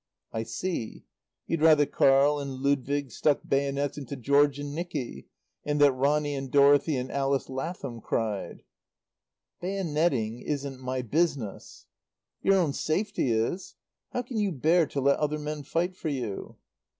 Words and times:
"I 0.33 0.41
see. 0.41 1.03
You'd 1.45 1.61
rather 1.61 1.85
Carl 1.85 2.39
and 2.39 2.55
Ludwig 2.63 3.11
stuck 3.11 3.41
bayonets 3.47 3.99
into 3.99 4.15
George 4.15 4.57
and 4.57 4.73
Nicky, 4.73 5.27
and 5.63 5.79
that 5.79 5.91
Ronny 5.91 6.33
and 6.33 6.49
Dorothy 6.49 6.97
and 6.97 7.11
Alice 7.11 7.49
Lathom 7.51 8.01
cried." 8.01 8.63
"Bayonetting 9.61 10.41
isn't 10.41 10.79
my 10.81 11.03
business." 11.03 11.85
"Your 12.41 12.55
own 12.55 12.73
safety 12.73 13.29
is. 13.31 13.75
How 14.11 14.23
can 14.23 14.39
you 14.39 14.51
bear 14.51 14.87
to 14.87 15.01
let 15.01 15.19
other 15.19 15.37
men 15.37 15.61
fight 15.61 15.95
for 15.95 16.09
you?" 16.09 16.55